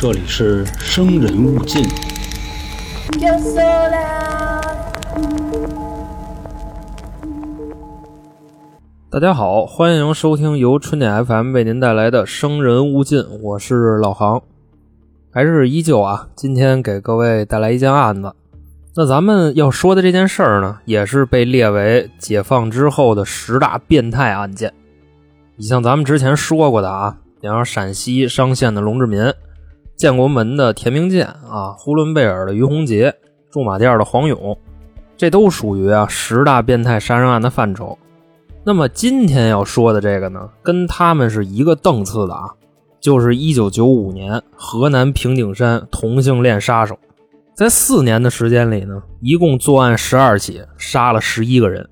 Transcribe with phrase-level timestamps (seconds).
[0.00, 1.84] 这里是生人勿近。
[9.10, 14.40] 大家好，欢迎收听由春点 FM 为您带来的《生人勿近》，我是老航，
[15.32, 18.32] 还是依旧啊，今天给各位带来一件案子。
[18.94, 24.72] 那咱们要说的这件事儿呢，也是被列为解放之后的十大变态案件。
[25.56, 29.20] 你像咱们之前说过的啊，比方陕西商县的龙志民、
[29.98, 33.12] 建国门的田明建啊、呼伦贝尔的于洪杰、
[33.50, 34.56] 驻马店的黄勇，
[35.16, 37.98] 这都属于啊十大变态杀人案的范畴。
[38.62, 42.48] 那么今天要说的这个呢，跟他们是一个档次的啊，
[43.00, 46.96] 就是1995年河南平顶山同性恋杀手，
[47.54, 51.88] 在四年的时间里呢，一共作案十二起，杀了十一个人。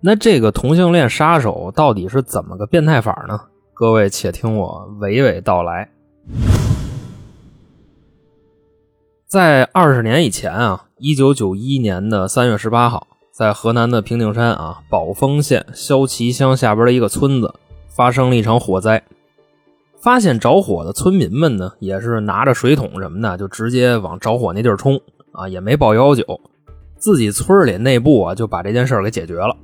[0.00, 3.38] 那这个同性恋杀手到底是怎么个变态法呢？
[3.74, 5.90] 各位且听我娓娓道来。
[9.34, 13.08] 在二十年以前啊，1991年的3月18号。
[13.32, 17.52] 在河南的平顶山啊，宝丰县萧旗乡下边的一个村子，
[17.88, 19.02] 发生了一场火灾。
[20.00, 25.00] 发现着火的村民们呢，也是拿着水桶什么的，就直接往着火那地儿冲
[25.32, 26.40] 啊，也没报幺幺九，
[26.96, 29.56] 自己村里内部啊就把这件事儿给解决了。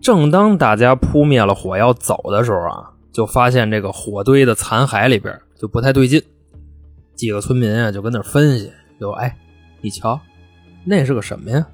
[0.00, 6.22] 正当大家扑灭了火要走的时候啊，就发现这个火堆的残骸里边就不太对劲。
[7.14, 9.36] 几个村民啊就跟那分析，就哎，
[9.80, 10.18] 你瞧，
[10.84, 11.66] 那是个什么呀？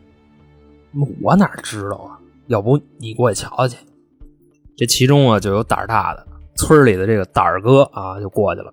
[1.20, 2.18] 我哪知道啊？
[2.48, 3.76] 要不你过去瞧瞧去。
[4.76, 8.72] 这其中啊，就有胆儿大的村里的这个胆儿哥啊，就过去了，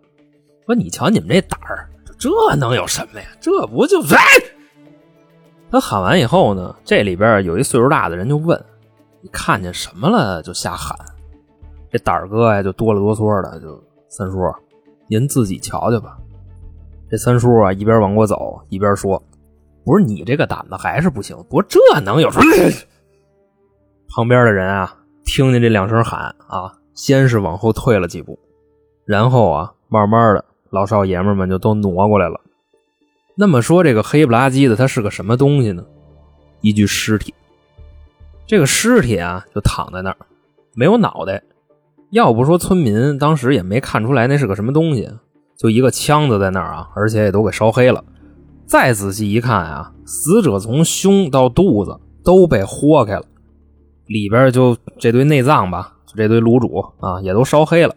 [0.65, 3.27] 说：“你瞧你们这胆儿，这能有什么呀？
[3.39, 4.17] 这不就……”哎！
[5.71, 8.59] 他喊完以后呢，这里边有一岁数大的人就问
[9.21, 10.97] ：“你看见什么了？”就瞎喊。
[11.91, 14.37] 这胆儿哥呀，就哆了哆嗦的，就三叔，
[15.07, 16.17] 您自己瞧瞧吧。
[17.09, 19.21] 这三叔啊，一边往过走，一边说。
[19.85, 22.45] 不是你这个胆子还是不行，不过这能有什么？
[24.13, 28.37] 旁边的人啊，听见这两声喊啊，先是往后退了几步，
[29.05, 32.39] 然后啊，慢慢的老少爷们们就都挪过来了。
[33.35, 35.83] 那么说这个黑不拉几的，它是个什么东西呢？
[36.61, 37.33] 一具尸体。
[38.45, 40.17] 这个尸体啊，就躺在那儿，
[40.75, 41.41] 没有脑袋。
[42.11, 45.09] 要不说村民当时也没看出来那是个什么东西，
[45.59, 48.01] 就一个腔子在那儿啊，而且也都给烧黑了。
[48.65, 53.25] 再仔细一看啊，死者从胸到肚子都被豁开了，
[54.05, 57.93] 里边就这堆内脏吧，就这堆卤煮啊，也都烧黑了。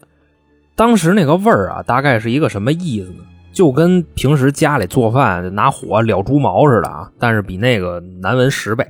[0.75, 3.23] 当时那个味儿啊，大概是一个什么意思呢？
[3.53, 8.85] 就跟平时家里做饭拿火燎猪毛似的啊，但是比那个难闻十倍。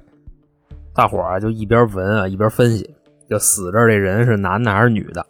[0.95, 2.89] 大伙儿就一边闻啊一边分析，
[3.29, 5.27] 就死这这人是男的还是女的？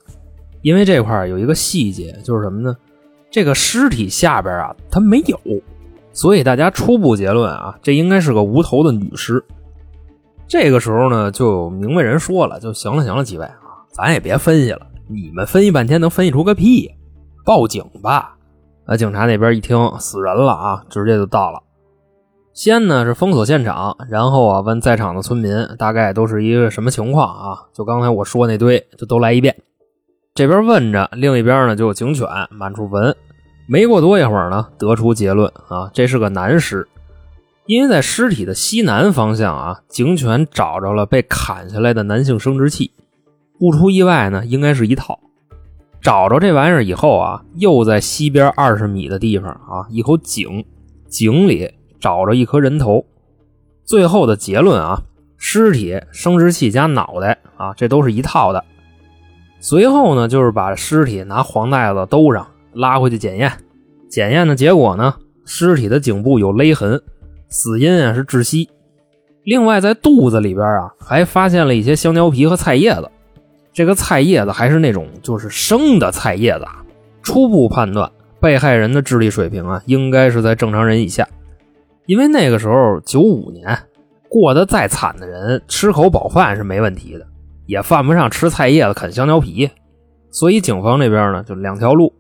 [0.61, 2.77] 因为这块有一个细节，就是什么呢？
[3.33, 5.41] 这个尸体下边啊，它没有。
[6.13, 9.43] 所以大家初步结论啊，这应该是个无头的女尸。
[10.47, 16.91] 这个时候呢，就有明白人说了：“就行了，行了，几位啊，咱也别分析了，你们分析半天能分析出个屁？
[17.47, 18.37] 报警吧！”
[18.85, 21.63] 啊，警察那边一听死人了啊，直接就到了。
[22.53, 27.65] 先呢是封锁现场，然后啊问在场的村民大概都是一个什么情况啊？
[27.73, 29.57] 就刚才我说那堆，就都来一遍。
[30.35, 33.15] 这边问着，另一边呢就警犬满处闻。
[33.67, 36.89] 没过多一会儿呢，得出结论啊，这是个男尸，
[37.67, 42.93] 因为在尸体的西南方向啊，警犬找着了被砍下来的男性生殖器，
[43.59, 45.21] 不出意外呢，应该是一套。
[46.01, 50.65] 找着这玩意儿以后啊，又在西边二十米的地方啊，一口井，
[51.09, 51.71] 井里
[52.01, 53.05] 找着一颗人头。
[53.85, 55.03] 最后的结论啊，
[55.37, 58.65] 尸体、生殖器加脑袋啊，这都是一套的。
[59.63, 62.47] 随后呢，就是把尸体拿黄袋子兜上。
[62.75, 63.53] 拉回去检验，
[64.09, 65.15] 检验的结果呢，
[65.45, 66.99] 尸体的颈部有勒痕，
[67.51, 68.71] 死因啊是窒息。
[69.45, 73.11] 另外，在肚子里边啊，还发现了一些香蕉皮和菜叶子。
[73.75, 76.65] 这个菜叶子还是那种就是生的菜叶子。
[77.23, 78.11] 初步判断，
[78.41, 81.29] 被害人的智力水平啊，应该是在正常人以下。
[82.07, 83.79] 因为那个时候九五年，
[84.31, 87.27] 过得再惨的人，吃口饱饭是没问题的，
[87.73, 89.71] 也犯不上吃菜叶子啃香蕉皮。
[90.31, 92.13] 所以警方这边呢，就两条路。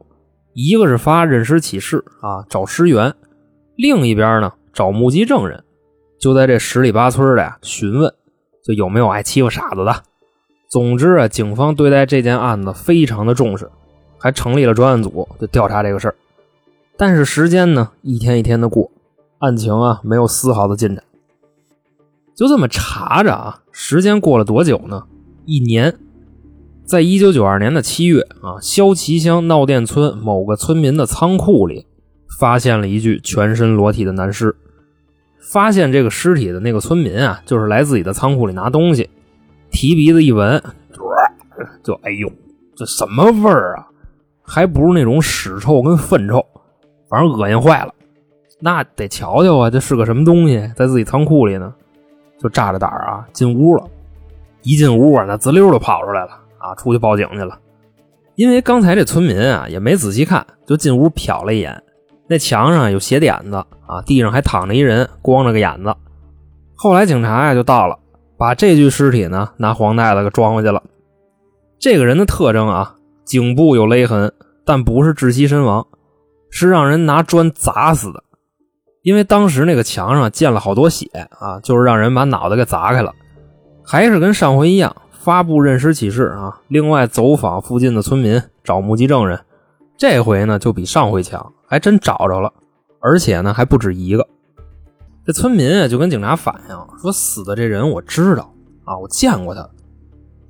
[0.54, 3.12] 一个是发认尸启事啊，找尸源；
[3.76, 5.62] 另一边呢，找目击证人，
[6.18, 8.12] 就在这十里八村的呀询问，
[8.64, 10.02] 就有没有爱欺负傻子的。
[10.70, 13.70] 总之啊，警方对待这件案子非常的重视，
[14.18, 16.14] 还成立了专案组，就调查这个事儿。
[16.96, 18.90] 但是时间呢，一天一天的过，
[19.38, 21.04] 案情啊没有丝毫的进展。
[22.34, 25.04] 就这么查着啊，时间过了多久呢？
[25.44, 25.94] 一年。
[26.84, 31.86] 在一九九二年的七月啊，萧旗乡闹店村某个村民的仓库里，
[32.38, 34.54] 发现了一具全身裸体的男尸。
[35.40, 39.08] 发现这个尸体的那个村民啊，就是来自己的仓库里拿东西，
[39.70, 40.62] 提鼻子一闻，
[41.82, 42.30] 就哎呦，
[42.74, 43.86] 这什么味儿啊？
[44.42, 46.44] 还不是那种屎臭跟粪臭，
[47.08, 47.94] 反正恶心坏了。
[48.60, 51.72] 那得瞧瞧啊，这是个什么东西，在自己仓库里呢？
[52.38, 53.84] 就炸着胆儿啊，进屋了。
[54.62, 57.58] 一进屋啊，那滋溜就跑出来了啊，出去报警去了。
[58.34, 61.82] 因为刚才这村民啊也没仔细看，就进屋瞟了一眼，
[62.28, 63.56] 那墙上有血点子
[63.86, 65.94] 啊，地上还躺着一人，光着个眼子。
[66.74, 67.98] 后来警察呀就到了，
[68.38, 70.82] 把这具尸体呢拿黄袋子给装回去了。
[71.78, 72.94] 这个人的特征啊，
[73.24, 74.32] 颈部有勒痕，
[74.64, 75.86] 但不是窒息身亡，
[76.50, 78.22] 是让人拿砖砸死的。
[79.02, 81.06] 因为当时那个墙上溅了好多血
[81.38, 83.12] 啊，就是让人把脑袋给砸开了。
[83.84, 86.60] 还是跟上回一样，发布认尸启事啊。
[86.68, 89.38] 另外走访附近的村民找目击证人，
[89.96, 92.52] 这回呢就比上回强，还真找着了，
[93.00, 94.26] 而且呢还不止一个。
[95.24, 98.52] 这村民啊就跟警察反映说，死的这人我知道
[98.84, 99.68] 啊，我见过他，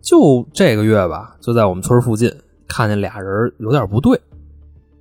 [0.00, 2.32] 就这个月吧，就在我们村附近
[2.66, 4.20] 看见俩人有点不对，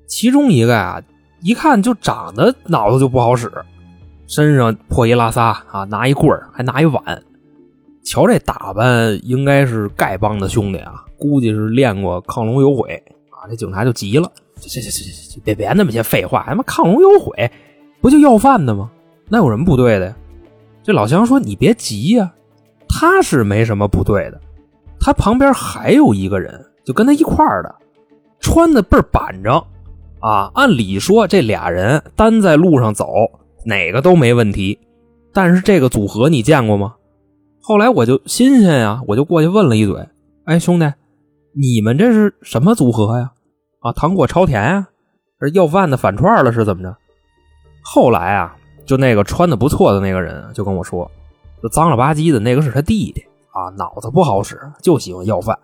[0.08, 1.02] 其中一个啊。
[1.44, 3.52] 一看就长得脑子就不好使，
[4.28, 7.02] 身上破衣拉撒啊，拿一棍儿还拿一碗，
[8.04, 13.48] 瞧这打扮应该是丐帮的兄弟啊，估计是练过亢龙有悔啊。
[13.50, 17.50] 这警察就急了，行行行行行，别别那么些废话，他妈亢龙有悔
[18.02, 18.90] 不就要饭的吗？
[19.30, 20.16] 那有什么不对的呀？
[20.84, 22.34] 这老乡说你别急呀，
[22.90, 24.42] 他是没什么不对的，
[25.00, 27.76] 他旁边还有一个人就跟他一块儿的，
[28.40, 29.62] 穿的倍儿板正。
[30.20, 33.08] 啊，按理说这俩人单在路上走，
[33.66, 34.78] 哪个都没问题。
[35.34, 36.94] 但是这个组合你见过吗？
[37.62, 40.08] 后来我就新鲜呀，我就过去问了一嘴。
[40.46, 40.92] 哎，兄弟，
[41.54, 43.32] 你们这是什么组合呀？
[43.82, 44.88] 啊，糖果超甜呀？
[45.40, 46.96] 是要饭的反串了是怎么着？
[47.84, 48.56] 后来啊，
[48.86, 51.10] 就那个穿的不错的那个人就跟我说，
[51.62, 55.58] 就脏了吧唧的那个是他弟弟啊，脑子不好使，就喜欢要饭。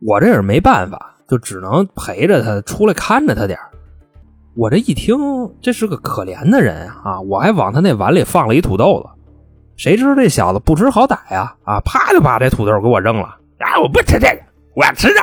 [0.00, 3.58] 我这也是没办法，就只能陪着他出来看着他点
[4.56, 5.16] 我这一听，
[5.60, 7.20] 这是个可怜的人啊！
[7.20, 9.08] 我还往他那碗里放了一土豆子，
[9.76, 11.54] 谁知这小子不知好歹呀！
[11.64, 13.36] 啊，啪就把这土豆给我扔了！
[13.58, 14.40] 啊，我不吃这个，
[14.74, 15.20] 我要吃这。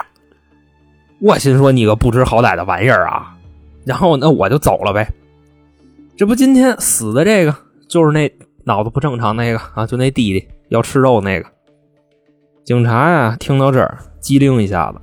[1.20, 3.36] 我心说你个不知好歹的玩意儿啊！
[3.86, 5.08] 然后那我就走了呗。
[6.18, 7.56] 这不今天死的这个，
[7.88, 8.32] 就是那
[8.66, 11.48] 脑子不正常那个啊，就那弟弟要吃肉那个。
[12.64, 15.00] 警察呀，听到这儿机灵一下子，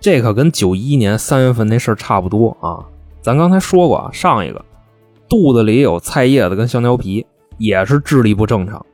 [0.00, 2.84] 这可跟九一年三月份那事儿差不多啊。
[3.20, 4.64] 咱刚才说过啊，上一个
[5.28, 7.26] 肚子里有菜叶子跟香蕉皮，
[7.62, 8.84] 也是智力不正常。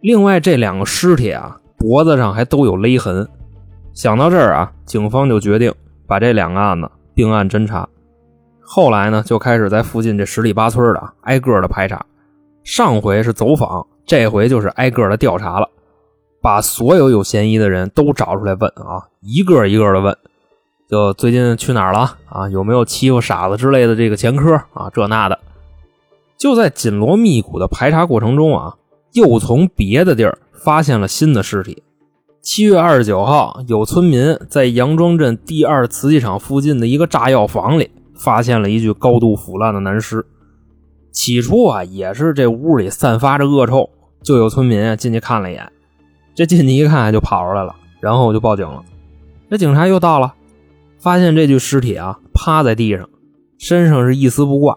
[0.00, 3.28] 另外这两个尸体啊，脖子上还都有勒痕。
[3.92, 5.74] 想到这儿啊，警方就决定
[6.06, 7.88] 把这两个案子并案侦查。
[8.60, 12.04] 后来呢，就开始在附近这十里八村的挨个的排查。
[12.62, 15.68] 上回是走访，这回就是挨个的调查了，
[16.42, 20.16] 把所有有嫌疑的人都找出来问啊，一个一个的问。
[20.88, 22.48] 就最近去哪儿了啊？
[22.50, 24.90] 有没有欺负傻子之类的这个前科啊？
[24.92, 25.38] 这那的，
[26.38, 28.74] 就在紧锣密鼓的排查过程中啊，
[29.12, 31.82] 又从别的地儿发现了新的尸体。
[32.42, 40.24] 七月二十九号，有村民在杨庄镇第二瓷器厂附近的一个炸药房里发现了一具高度腐烂的男尸。
[41.10, 43.90] 起初啊，也是这屋里散发着恶臭，
[44.22, 45.72] 就有村民进去看了一眼，
[46.34, 48.82] 这进去一看就跑出来了，然后就报警了。
[49.50, 50.34] 这警察又到了。
[50.98, 53.08] 发现这具尸体啊，趴在地上，
[53.58, 54.76] 身上是一丝不挂，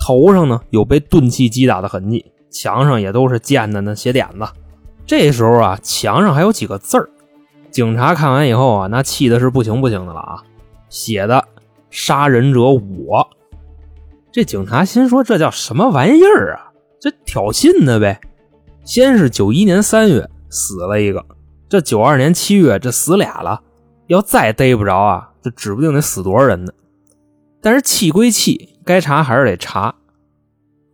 [0.00, 4.48] 头上呢有被钝器击打的痕迹，墙上也都是溅的那血点子。
[5.06, 7.08] 这时候啊，墙上还有几个字儿。
[7.70, 10.42] 警察看完以后啊，那气的是不行不行的了啊，
[10.88, 11.44] 写的
[11.90, 13.28] “杀人者我”。
[14.32, 16.72] 这警察心说：“这叫什么玩意儿啊？
[17.00, 18.20] 这挑衅的呗！”
[18.84, 21.24] 先是九一年三月死了一个，
[21.68, 23.60] 这九二年七月这死俩了，
[24.08, 25.30] 要再逮不着啊！
[25.42, 26.72] 这指不定得死多少人呢，
[27.60, 29.94] 但是气归气，该查还是得查。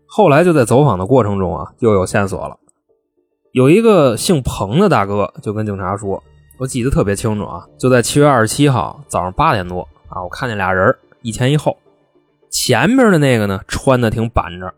[0.06, 2.58] 后来就在走访的过程中啊，又有线索了。
[3.52, 6.22] 有一个姓彭的大哥就跟警察说
[6.60, 11.76] ：“我记得特别清楚啊，就在七月二十七号早上八点多啊，我看见俩人一前一后，
[12.50, 14.70] 前面的那个呢穿的挺板正，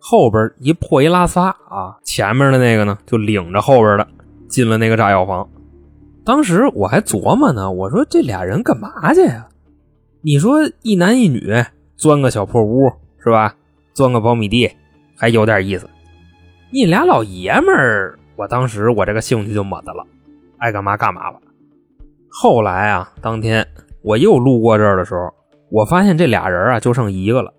[0.00, 4.08] 后边一破一拉撒啊，前面的那个呢就领着后边的
[4.48, 5.46] 进了那个炸药房。”
[6.24, 9.46] 当时我还琢磨呢，我说这俩人干嘛去呀？
[10.22, 11.54] 你说一男一女
[11.96, 13.54] 钻个小破屋是吧？
[13.92, 14.70] 钻个苞米地
[15.16, 15.88] 还有点意思。
[16.70, 20.04] 你俩老爷们儿，我当时我这个兴趣就没的了，
[20.58, 21.38] 爱干嘛干嘛吧。
[22.28, 23.64] 后来啊，当天
[24.02, 25.32] 我又路过这儿的时候，
[25.70, 27.52] 我发现这俩人啊就剩一个了。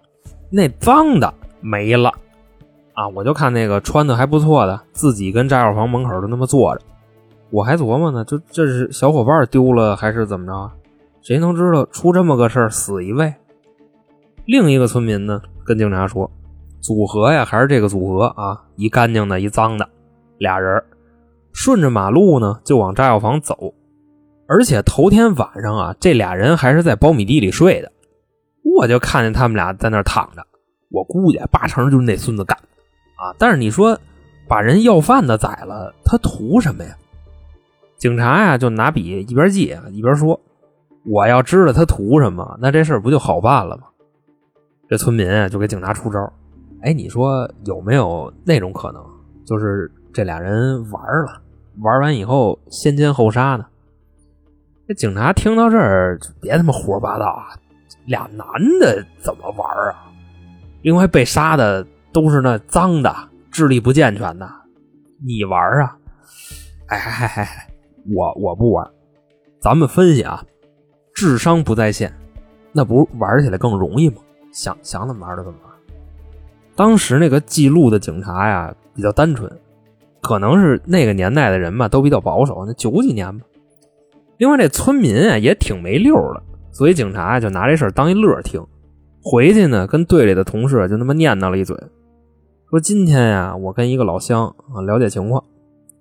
[0.51, 2.11] 那脏的没了
[2.93, 3.07] 啊！
[3.07, 6.81] 我就看那个穿的还不错的，自己跟炸药房门口就那么坐着。
[7.51, 10.71] 我还琢磨呢，就这是小伙伴丢了还是怎么着？
[11.21, 13.33] 谁能知道出这么个事儿死一位？
[14.45, 16.29] 另一个村民呢，跟警察说，
[16.79, 19.89] 组合呀还是这个组合啊，一干净的，一脏的，
[20.37, 20.83] 俩人
[21.51, 23.73] 顺着马路呢就往炸药房走，
[24.47, 27.91] 而且头天晚上啊，这俩人还是在苞米地里睡的，
[28.77, 30.45] 我就看见他们俩在那躺着，
[30.91, 33.33] 我估计八成就是那孙子干的啊！
[33.39, 33.97] 但是你说
[34.47, 36.95] 把人要饭的宰了，他图什么呀？
[37.97, 40.39] 警察呀就拿笔一边记一边说
[41.09, 43.83] ：“我要知道他图什么，那这事儿不就好办了吗？”
[44.87, 46.31] 这村民啊就给警察出招
[46.83, 49.03] ：“哎，你说有没有那种可能，
[49.45, 51.41] 就是这俩人玩了，
[51.81, 53.65] 玩完以后先奸后杀呢？”
[54.87, 57.57] 这警察听到这儿，别他妈胡说八道啊！
[58.05, 58.45] 俩男
[58.79, 60.11] 的怎么玩啊？
[60.83, 63.11] 另外被杀的都是那脏的、
[63.49, 64.47] 智力不健全的，
[65.25, 65.97] 你玩啊？
[66.89, 67.67] 哎嗨嗨嗨！
[68.15, 68.87] 我我不玩，
[69.59, 70.45] 咱们分析啊，
[71.15, 72.13] 智商不在线，
[72.71, 74.17] 那不玩起来更容易吗？
[74.55, 75.71] 想想怎么玩就怎么玩。
[76.75, 79.51] 当时那个记录的警察呀比较单纯，
[80.21, 83.45] 可能是那个年代的人嘛都比较保守，那九几年吧。
[84.37, 88.65] 另外这村民啊也挺没溜的，所以警察就拿这事当一乐听。
[89.21, 91.75] 回去呢跟队里的同事就那么念叨了一嘴，
[92.69, 95.43] 说今天呀我跟一个老乡啊了解情况，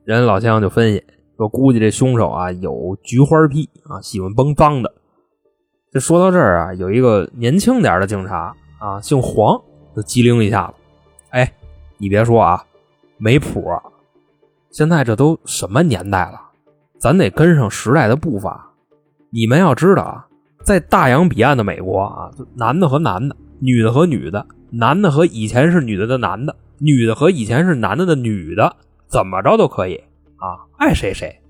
[0.05, 1.03] 人老乡就分析。
[1.37, 4.93] 说估计这凶手啊有菊花癖啊，喜欢崩脏的。
[5.95, 9.57] 这说到这儿啊，有一个年轻点的警察啊，姓黄，
[9.95, 10.75] 就机灵一下子。
[11.31, 11.53] 哎，
[11.99, 12.65] 你别说啊，
[13.17, 13.65] 没谱。
[14.73, 16.41] 现在这都什么年代了，
[16.99, 18.73] 咱得跟上时代的步伐。
[19.31, 20.27] 你们要知道啊，
[20.65, 28.75] 在大洋彼岸的美国啊，男的和男的，女的和女的，男的和以前是女的的男的，女的和以前是男的的女的，
[29.07, 29.95] 怎么着都可以。
[30.39, 31.41] 啊，爱谁谁，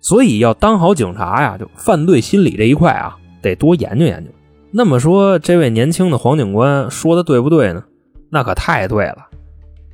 [0.00, 4.30] 所以要当好警察呀，就犯罪心理这一块啊，得多研究研究。
[4.70, 7.84] 那么说，这位年轻的黄警官说的对不对呢？
[8.30, 9.28] 那可太对了。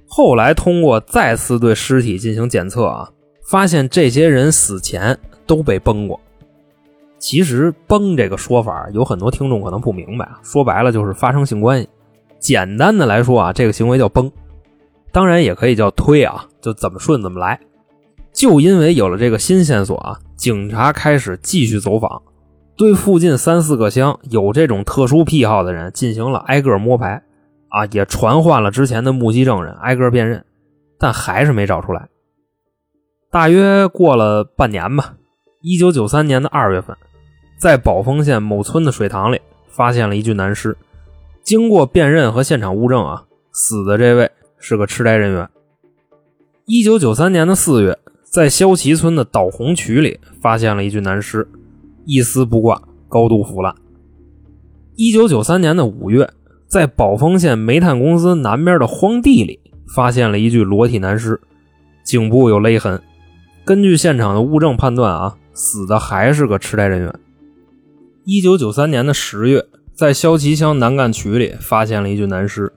[0.07, 3.11] 后来通过再次对尸体进行检测啊，
[3.45, 6.19] 发现这些人死前都被崩过。
[7.19, 10.41] 其实“崩”这个说法，有很多听众可能不明白啊。
[10.43, 11.89] 说白了就是发生性关系。
[12.39, 14.33] 简单的来说啊，这个行为叫崩，
[15.13, 17.61] 当然也可以叫推啊，就怎么顺怎么来。
[18.33, 22.23] 就因为有了这个新线索啊，警察开始继续走访，
[22.81, 27.23] 对附近三四个乡有这种特殊癖好的人进行了挨个摸排，
[27.69, 30.43] 啊，也传唤了之前的目击证人挨个辨认，
[30.99, 32.09] 但还是没找出来。
[33.31, 35.17] 大约过了半年吧，
[35.61, 36.97] 一九九三年的二月份，
[37.59, 40.75] 在宝丰县某村的水塘里发现了一具男尸，
[41.43, 45.47] 经过辨认和现场物证啊，死的这位是个痴呆人员。
[46.65, 47.99] 一九九三年的四月。
[48.33, 51.49] 在萧旗村的倒红渠里发现了一具男尸，
[52.05, 53.75] 一丝不挂，高度腐烂。
[54.97, 56.31] 一九九三年的五月，
[56.67, 59.61] 在宝丰县煤炭公司南边的荒地里
[59.95, 61.41] 发现了一具裸体男尸，
[62.05, 63.01] 颈部有勒痕。
[63.65, 67.15] 根据现场的物证判断啊，死的还是个痴呆人员。
[68.25, 69.65] 一九九三年的十月，
[69.95, 72.73] 在肖旗乡南干渠里发现了一具男尸，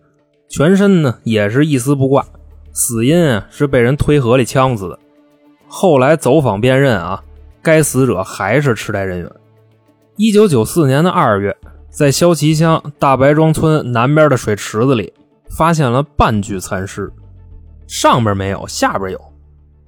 [0.49, 2.25] 全身呢也是一丝不挂，
[2.71, 4.99] 死因啊是被人推河里呛死的。
[5.67, 7.23] 后来走访辨认啊，
[7.63, 9.31] 该死者还是痴呆人员。
[10.17, 11.55] 一九九四年的二月，
[11.89, 15.11] 在萧旗乡大白庄村南边的水池子里，
[15.57, 17.11] 发现了半具残尸，
[17.87, 19.19] 上边没有，下边有，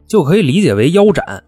[0.07, 1.43] 就可以理解为腰斩。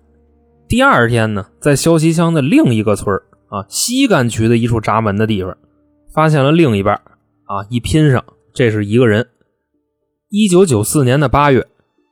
[0.67, 3.15] 第二天呢，在萧旗乡的另一个村
[3.47, 5.57] 啊西干渠的一处闸门的地方，
[6.13, 6.93] 发现了另一半
[7.45, 9.25] 啊，一拼上，这是一个人。
[10.29, 11.65] 一九九四年的八月。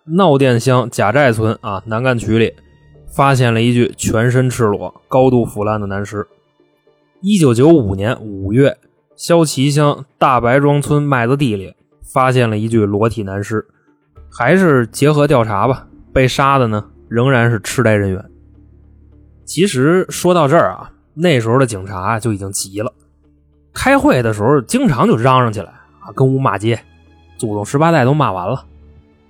[0.08, 2.54] 闹店乡贾寨村啊，南干渠里
[3.08, 6.28] 发现了一具全身赤裸、高度腐烂的男尸。
[7.22, 8.78] 一九九五年五月，
[9.16, 11.74] 萧旗乡大白庄村麦子地里
[12.14, 13.66] 发现了一具裸体男尸，
[14.30, 15.88] 还是结合调查吧。
[16.14, 18.24] 被杀的呢，仍然是痴呆人员。
[19.46, 22.92] 其实说到这儿啊，那时候的警察就已经急了，
[23.74, 26.80] 开会的时候经常就嚷嚷起来啊，跟屋骂街，
[27.38, 28.66] 祖宗十八代都骂完了。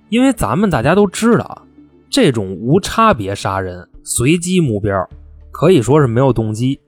[0.08, 1.65] 因为咱们大家都知道，
[2.10, 5.08] 这种无差别杀人、随机目标，
[5.50, 6.80] 可以说是没有动机。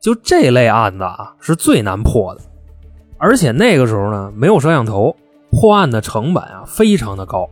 [0.00, 2.40] 就这类案子啊，是最难破的。
[3.18, 5.16] 而且那个时候呢，没有摄像头，
[5.50, 7.48] 破案的成本啊非常的高。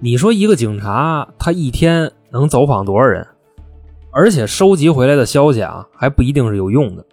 [0.00, 3.26] 你说一个警察他一天能走访多少人？
[4.12, 7.04] 而且收集回来的消息啊还不一定是有用的。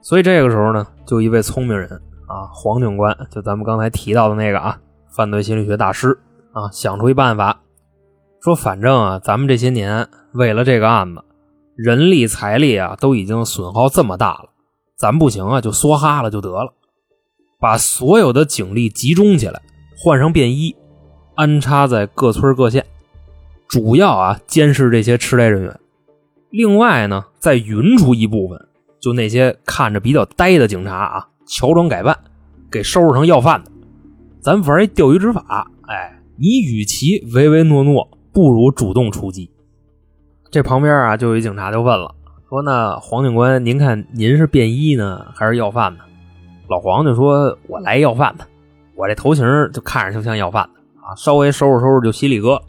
[0.00, 1.90] 所以这个时候呢，就一位聪明人
[2.26, 4.78] 啊，黄警官就咱们刚才提到的那个啊，
[5.10, 6.18] 犯罪心理学大师
[6.52, 7.60] 啊，想出一办法，
[8.44, 11.24] 说反正啊，咱们这些年为了这个案子，
[11.76, 14.50] 人力财力啊都已经损耗这么大了，
[14.98, 16.74] 咱不行啊，就梭哈了就得了，
[17.58, 19.62] 把所有的警力集中起来，
[19.96, 20.76] 换上便衣，
[21.36, 22.84] 安插在各村各县，
[23.66, 25.80] 主要啊监视这些吃雷人员。
[26.50, 28.60] 另外呢，再匀出一部分，
[29.00, 32.14] 就那些看着比较呆的警察啊，乔装改扮，
[32.70, 33.70] 给收拾成要饭的。
[34.42, 39.48] 咱玩一钓鱼执法，哎，你与其唯唯诺诺，不如主动出击。
[40.50, 42.14] 这旁边啊，就有一警察就问了，
[42.48, 46.00] 说：“那黄警官，您看您是便衣呢，还是要饭呢？”
[46.68, 48.44] 老黄就说：“我来要饭的，
[48.96, 52.60] 我这头型就看着就像要饭的啊，稍微收拾收拾就犀利哥。”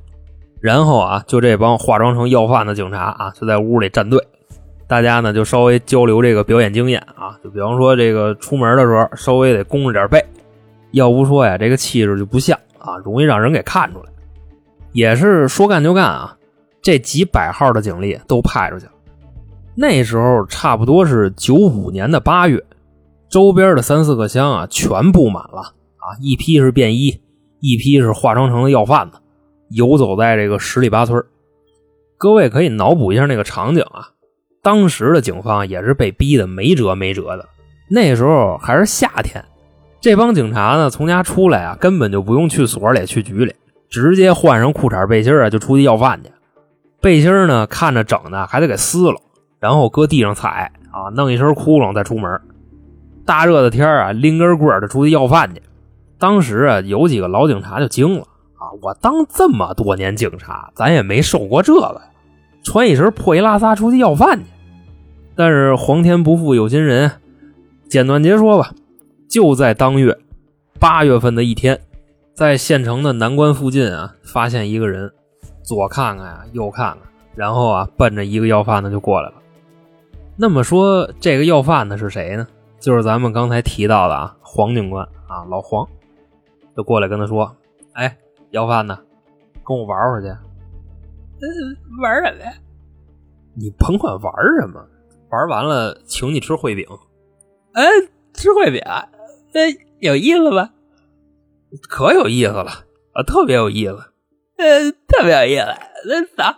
[0.62, 4.20] 然后啊，就这帮化妆成要饭的警察啊，就在屋里站队，
[4.88, 10.24] 大家呢就稍微交流这个表演经验啊，就比方说这个出门的时候稍微得弓着点背，
[10.92, 14.06] 要不说呀这个气质就不像啊，容易让人给看出来。
[14.96, 16.38] 也是说干就干啊，
[16.82, 18.94] 这几百号的警力都派出去了。
[19.76, 22.64] 那时候差不多是九五年的八月，
[23.30, 25.60] 周边的三四个乡啊全布满了
[25.98, 27.20] 啊，一批是便衣，
[27.60, 29.22] 一批是化妆成的要饭的。
[29.70, 31.22] 游走在这个十里八村，
[32.18, 34.08] 各位可以脑补一下那个场景啊。
[34.64, 37.46] 当时的警方也是被逼的没辙没辙的。
[37.90, 39.44] 那时候还是夏天，
[40.00, 43.54] 这帮警察呢从家出来啊，根本就不用去所里去局里，
[43.96, 46.30] 直接换上裤衩背心啊就出去要饭去。
[47.00, 49.16] 背心呢看着整的还得给撕了，
[49.58, 52.42] 然后搁地上踩啊，弄一身窟窿再出门。
[53.26, 55.62] 大热的天啊，拎根棍就出去要饭去。
[56.20, 58.24] 当时啊，有几个老警察就惊了
[58.58, 58.68] 啊。
[58.82, 62.02] 我当这么多年警察，咱也没受过这个呀，
[62.66, 64.46] 穿一身破衣拉撒出去要饭去。
[65.38, 67.12] 但是皇天不负有心人，
[67.88, 68.72] 简短截说吧，
[69.30, 70.18] 就在当月
[70.82, 71.80] 八月份的一天，
[72.36, 75.10] 在县城的南关附近啊，发现一个人，
[75.64, 79.36] 左看看呀，右看看，然后啊，奔着一个要饭的就过来了。
[80.36, 82.46] 那么说，这个要饭的是谁呢？
[82.78, 85.88] 就是咱们刚才提到的啊，黄警官啊，老黄，
[86.76, 87.56] 就过来跟他说
[87.96, 88.18] ：“哎。”
[88.52, 88.98] 要饭的，
[89.66, 90.28] 跟我玩会儿去。
[92.02, 92.54] 玩什么呀？
[93.54, 94.86] 你甭管玩什么，
[95.30, 96.86] 玩完了请你吃烩饼。
[97.74, 97.84] 哎，
[98.34, 98.82] 吃烩饼，
[99.54, 99.62] 那
[100.00, 100.70] 有意思吧？
[101.90, 102.72] 可有意思了
[103.14, 103.98] 啊，特别有意思。
[104.58, 105.68] 呃，特别有意思。
[106.08, 106.58] 那咋？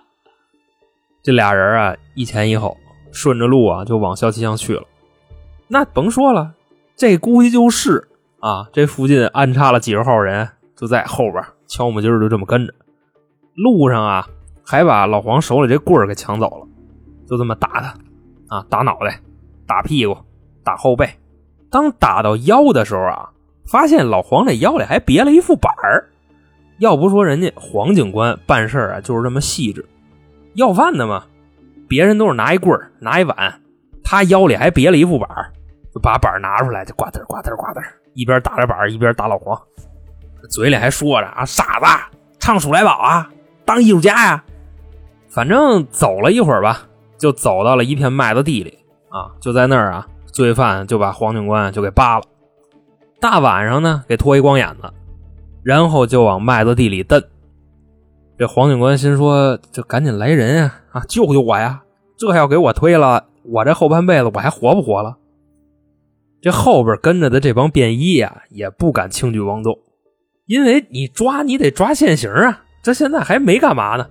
[1.23, 2.77] 这俩人啊，一前一后，
[3.11, 4.83] 顺着路啊就往肖七巷去了。
[5.67, 6.53] 那甭说了，
[6.95, 8.07] 这估计就是
[8.39, 11.43] 啊，这附近安插了几十号人，就在后边。
[11.67, 12.73] 敲木筋就这么跟着，
[13.53, 14.25] 路上啊，
[14.65, 16.67] 还把老黄手里这棍儿给抢走了，
[17.27, 19.19] 就这么打他，啊，打脑袋，
[19.65, 20.15] 打屁股，
[20.63, 21.09] 打后背。
[21.69, 23.29] 当打到腰的时候啊，
[23.67, 26.07] 发现老黄这腰里还别了一副板儿。
[26.79, 29.85] 要不说人家黄警官办事啊就是这么细致，
[30.53, 31.23] 要饭的嘛，
[31.87, 33.61] 别人都是拿一棍儿，拿一碗，
[34.03, 35.51] 他腰里还别了一副板儿，
[35.93, 39.59] 就把板儿拿出来，就呱嗒呱嗒呱嗒，一边打着板儿一边打老黄。
[40.49, 41.85] 嘴里还说着啊，傻子，
[42.39, 43.27] 唱《鼠来宝》啊，
[43.65, 44.43] 当艺术家呀。
[45.27, 48.77] 反正走了一会儿吧，就走到了一片麦子地里
[49.09, 52.23] 啊，就在那儿啊，罪犯就把黄警官就给扒了。
[53.19, 54.93] 大晚上呢，给脱一光眼子，
[55.63, 57.21] 然后就往麦子地里蹬。
[58.37, 61.81] 这黄警官心说：“就赶紧来人呀，啊，救救我呀！
[62.15, 65.17] 这要给我推了，我这后半辈子我还活不活了？”
[66.39, 69.79] 这后边跟着的这帮便衣呀，也不敢轻举妄动。
[70.45, 74.07] 因为你抓你得抓现行啊，这现在还没干嘛呢，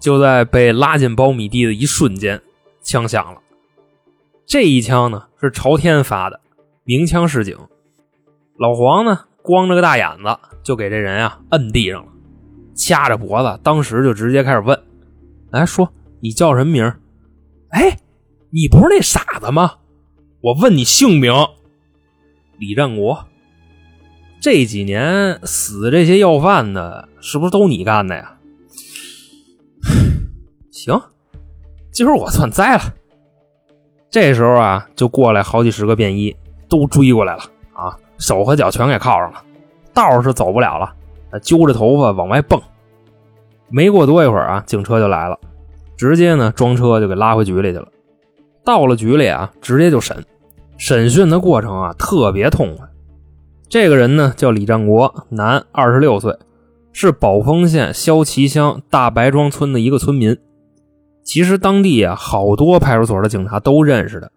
[0.00, 2.40] 就在被拉进苞米地的一瞬间，
[2.82, 3.38] 枪响了。
[4.46, 6.40] 这一枪呢是朝天发的，
[6.84, 7.54] 鸣枪示警。
[8.58, 12.12] 老黄呢光着个大眼子就给这人啊摁地上了，
[12.74, 14.78] 掐着脖子，当时就直接开始问
[15.50, 16.84] ：“来说你叫什么名？
[17.70, 17.96] 哎，
[18.50, 19.74] 你不是那傻子吗？
[20.40, 21.32] 我问你姓名，
[22.58, 23.26] 李占国。”
[24.40, 28.38] 这几年死这些要饭的，是不是都你干的呀？
[30.70, 31.00] 行，
[31.92, 32.82] 今儿我算栽了。
[34.10, 36.36] 这时候啊，就过来好几十个便衣，
[36.68, 37.42] 都追过来了，
[38.18, 39.42] 手和脚全给铐上了，
[39.94, 40.92] 道是走不了了，
[41.40, 42.60] 揪着头发往外蹦。
[43.70, 45.38] 没过多一会儿啊，警车就来了，
[45.96, 47.88] 直接呢装车就给拉回局里去了。
[48.64, 50.24] 到了局里啊，直接就审，
[50.76, 52.86] 审讯的过程啊特别痛快。
[53.68, 56.36] 这个人呢叫李占国，男，二十六岁，
[56.92, 60.36] 是宝丰县萧旗乡大白庄村的一个村民。
[61.22, 64.32] 其实当地啊好多派出所的警察都认识的，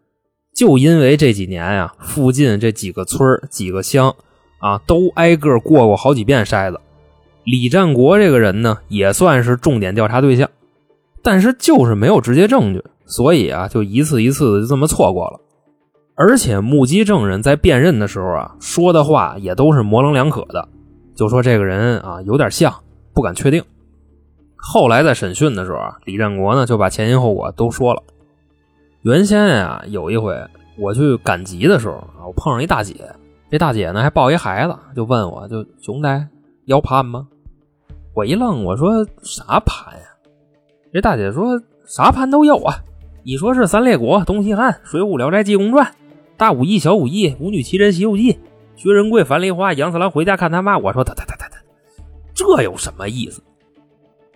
[0.61, 4.15] 就因为这几年呀，附近这几个村几个乡
[4.59, 6.79] 啊，都挨个过过好几遍筛子。
[7.43, 10.47] 李占国这个人呢，也算是重点调查对象，
[11.23, 15.39] 但是就是没有直接证据，所以啊，就一次一次的就这么错过了。
[16.13, 20.69] 而且目击证人在辨认的时候啊，说的话也都是模棱两可的，
[21.15, 22.71] 就说这个人啊有点像，
[23.15, 23.63] 不敢确定。
[24.55, 28.03] 后来在审讯的时候啊，李占国呢就把前因后果都说了。
[29.03, 30.31] 原先呀，有一回
[30.77, 32.93] 我去赶集的时候啊，我碰上一大姐，
[33.49, 36.07] 这大姐呢还抱一孩子，就问我就兄弟
[36.65, 37.27] 要盘吗？
[38.13, 40.05] 我一愣，我说啥盘呀？
[40.93, 42.75] 这大姐说啥盘都有啊。
[43.23, 45.95] 你说是三列国、东西汉、水浒、聊斋、济公传、
[46.37, 48.39] 大武艺、小武艺、舞女奇珍、西游记、
[48.75, 50.77] 薛仁贵、樊梨花、杨四郎回家看他妈。
[50.77, 51.57] 我说他他他他他，
[52.35, 53.41] 这有什么意思？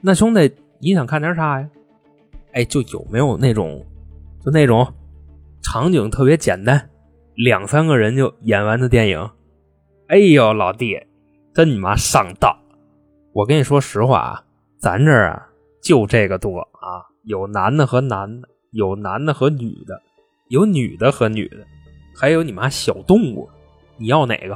[0.01, 1.69] 那兄弟你想看点啥呀？
[2.53, 3.85] 哎，就有没有那种？
[4.45, 4.93] 就那种
[5.63, 6.91] 场景特别简单，
[7.33, 9.27] 两三个人就演完的电影。
[10.07, 11.01] 哎呦，老弟，
[11.51, 12.55] 真你妈上当！
[13.33, 14.43] 我跟你说实话啊，
[14.77, 15.47] 咱这儿啊
[15.81, 19.99] 就这个多啊，有男的和男的，有男的和女的，
[20.49, 21.65] 有女的和女的，
[22.15, 23.49] 还有你妈小动物，
[23.97, 24.55] 你要哪个？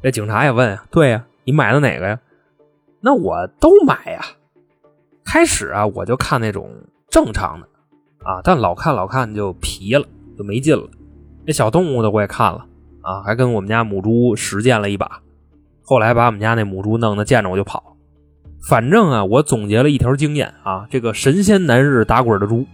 [0.00, 2.20] 这警察也问啊，对呀，你买的哪个呀？
[3.00, 4.24] 那我都买呀。
[5.24, 6.70] 开始啊，我就看那种
[7.10, 7.68] 正常的。
[8.24, 10.04] 啊，但老看老看就疲了，
[10.36, 10.88] 就没劲了。
[11.44, 12.64] 那小动物的我也看了
[13.00, 15.20] 啊，还跟我们家母猪实践了一把。
[15.82, 17.96] 后来把我们家那母猪弄得见着我就跑。
[18.68, 22.64] 反正啊，我总结了一条经验啊，这个神仙难日打滚的猪。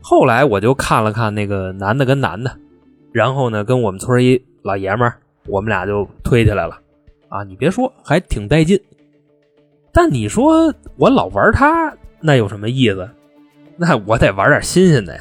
[0.00, 2.58] 后来我就看了看那个男的跟男的，
[3.12, 6.80] 然后呢，跟我们村一老爷们儿，我们俩就推起来了。
[7.28, 8.80] 啊，你别说，还挺带劲。
[9.92, 13.08] 但你说我老玩它，那有什么意思？
[13.76, 15.20] 那我得玩点新鲜的呀！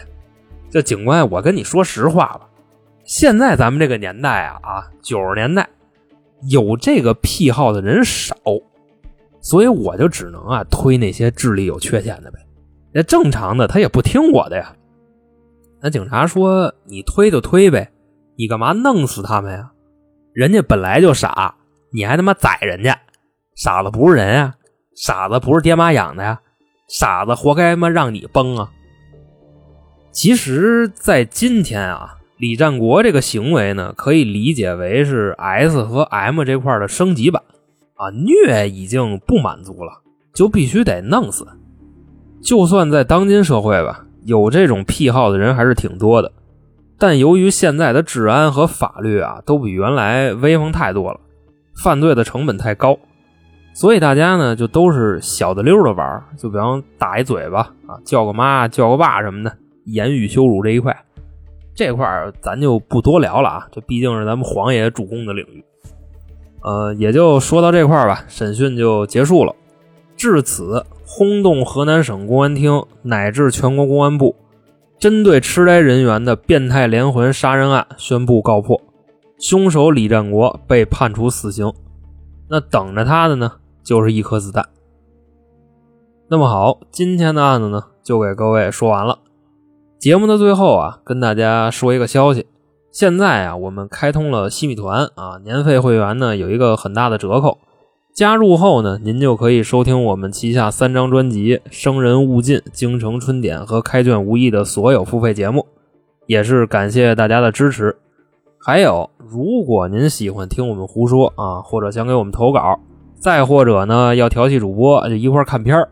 [0.69, 2.41] 这警官，我跟你说实话吧，
[3.03, 5.67] 现在咱们这个年代啊啊，九十年代
[6.49, 8.35] 有这个癖好的人少，
[9.41, 12.39] 所以我就只能啊推那些智力有缺陷的呗。
[12.91, 14.75] 那正常的他也不听我的呀。
[15.81, 17.91] 那警察说：“你推就推呗，
[18.35, 19.71] 你干嘛弄死他们呀？
[20.31, 21.55] 人家本来就傻，
[21.91, 22.97] 你还他妈宰人家，
[23.55, 24.53] 傻子不是人啊，
[24.95, 26.39] 傻子不是爹妈养的呀。”
[26.93, 27.89] 傻子活该吗？
[27.89, 28.69] 让你崩啊！
[30.11, 37.41] 其实，在今天啊，李战国这个行为呢，可以理解为是 S 和 M 这块的升级版
[37.95, 38.11] 啊。
[38.11, 40.03] 虐已经不满足了，
[40.35, 41.47] 就必须得弄死。
[42.43, 46.31] 就算在当今社会吧，有这种癖好的人还是挺多的。
[46.99, 51.19] 但由于现在的治安和法律啊，都比原来威风太多了，
[51.83, 52.99] 犯罪的成本太高。
[53.73, 59.51] 所以大家呢，就都是小的溜的玩就比方打一嘴巴啊，叫个妈，叫个爸什么的，
[59.85, 60.95] 言语羞辱这一块，
[61.73, 62.07] 这块
[62.39, 65.65] 咱就不多聊了啊，这毕竟是咱们黄爷主攻的领域。
[66.61, 69.55] 呃，也就说到这块吧，审讯就结束了。
[70.15, 74.35] 至此，轰动河南省公安厅乃至全国公安部，
[74.99, 78.79] 针对痴呆人员的变态连环杀人案宣布告破，
[79.39, 81.73] 凶手李占国被判处死刑。
[82.47, 83.51] 那等着他的呢？
[83.83, 84.65] 就是一颗子弹。
[86.29, 89.19] 那么好，今天的案子呢，就给各位说完了。
[89.99, 92.47] 节目的最后啊，跟大家说一个消息：
[92.91, 97.59] 现在啊，我们开通了西米团啊，年费会员呢有一个很大的折扣。
[98.13, 105.65] 加入后呢，您就可以收听我们旗下三张专辑《生人勿近》《京城春典》和《开卷无益》的所有付费节目。
[106.27, 107.97] 也是感谢大家的支持。
[108.59, 112.79] 还有，如果您喜欢听我们胡说啊，或者想给我们投稿。
[113.23, 115.89] 再或者呢，要调戏主播就一块看片儿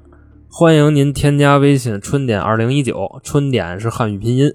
[0.50, 4.54] 欢迎您添加微信“春点二零一九”，春点是汉语拼音，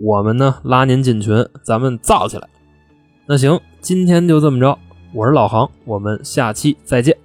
[0.00, 2.48] 我们呢拉您进群，咱们造起来。
[3.26, 4.76] 那行，今天就这么着，
[5.14, 7.16] 我是老航，我们下期再见。